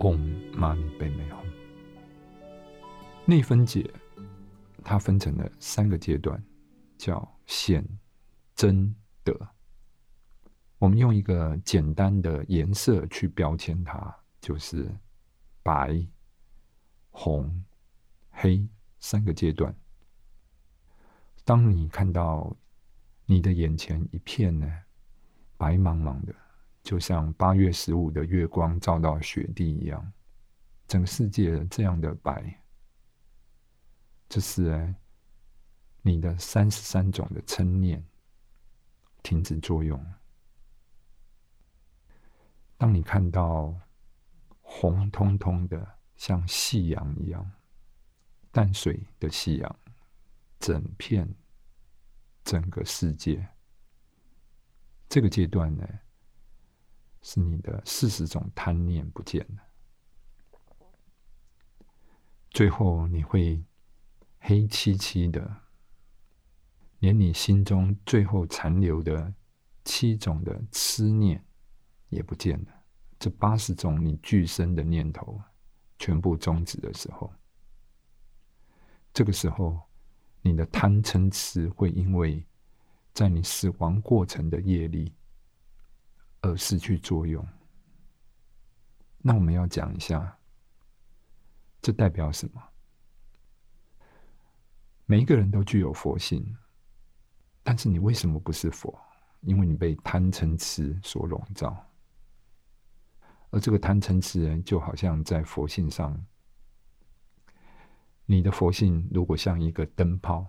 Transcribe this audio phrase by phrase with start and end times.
[0.00, 0.16] Om
[0.54, 1.44] Mani Padme Hum。
[3.26, 3.92] 内分解，
[4.82, 6.42] 它分成了三个阶段，
[6.96, 7.86] 叫显、
[8.54, 9.38] 真、德。
[10.78, 14.90] 我们用一个简单的颜色去标签它，就是
[15.62, 16.02] 白、
[17.10, 17.62] 红、
[18.30, 18.66] 黑
[19.00, 19.74] 三个阶段。
[21.44, 22.56] 当你看到
[23.26, 24.66] 你的眼前一片呢
[25.58, 26.34] 白茫茫的，
[26.82, 30.12] 就像八月十五的月光照到雪地一样，
[30.86, 32.62] 整个世界这样的白，
[34.28, 34.94] 这是
[36.02, 38.04] 你的三十三种的嗔念
[39.22, 40.04] 停止作用。
[42.76, 43.74] 当你看到
[44.60, 47.50] 红彤彤的，像夕阳一样
[48.50, 49.76] 淡水的夕阳，
[50.58, 51.28] 整片。
[52.42, 53.46] 整个世界，
[55.10, 55.86] 这个阶段呢，
[57.22, 59.62] 是你的四十种贪念不见了。
[62.50, 63.62] 最后你会
[64.38, 65.62] 黑漆漆的，
[66.98, 69.32] 连你心中最后残留的
[69.84, 71.44] 七种的痴念
[72.08, 72.82] 也不见了。
[73.18, 75.40] 这八十种你具身的念头
[75.98, 77.32] 全部终止的时候，
[79.12, 79.80] 这个时候。
[80.42, 82.42] 你的贪嗔痴会因为
[83.12, 85.12] 在你死亡过程的业力
[86.42, 87.46] 而失去作用。
[89.18, 90.38] 那我们要讲一下，
[91.82, 92.62] 这代表什么？
[95.04, 96.56] 每一个人都具有佛性，
[97.62, 98.98] 但是你为什么不是佛？
[99.40, 101.86] 因为你被贪嗔痴所笼罩，
[103.50, 106.18] 而这个贪嗔痴人就好像在佛性上。
[108.26, 110.46] 你的佛性如果像一个灯泡，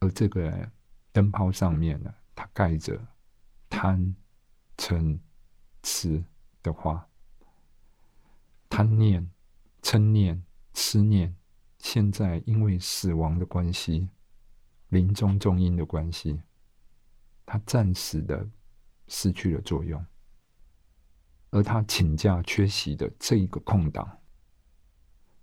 [0.00, 0.70] 而这个
[1.12, 3.00] 灯泡上面呢，它盖着
[3.68, 4.14] 贪、
[4.80, 5.20] 嗔、
[5.82, 6.24] 痴
[6.62, 7.06] 的话，
[8.70, 9.30] 贪念、
[9.82, 10.42] 嗔念、
[10.72, 11.36] 痴念，
[11.78, 14.08] 现在因为死亡的关系、
[14.88, 16.40] 临终重音的关系，
[17.44, 18.48] 它暂时的
[19.06, 20.02] 失去了作用，
[21.50, 24.18] 而他请假缺席的这一个空档，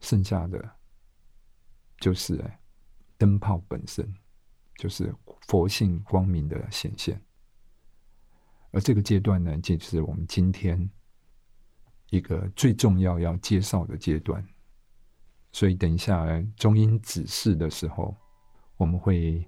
[0.00, 0.76] 剩下的。
[1.98, 2.42] 就是，
[3.18, 4.14] 灯泡本身
[4.76, 7.22] 就是佛性光明的显现，
[8.70, 10.90] 而这个阶段呢，就是我们今天
[12.10, 14.44] 一个最重要要介绍的阶段。
[15.52, 18.14] 所以等一下中音指示的时候，
[18.76, 19.46] 我们会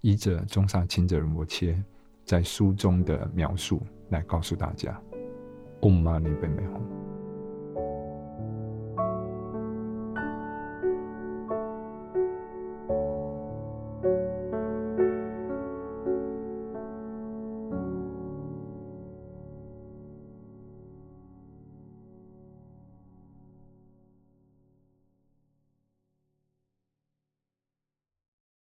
[0.00, 1.80] 依着中萨钦者仁波切
[2.24, 5.00] 在书中的描述来告诉大家。